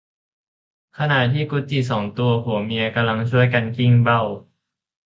[0.97, 4.21] ขณะที่กุดจี่สองตัวผัวเมียกำลังช่วยกันกลิ้งเบ้า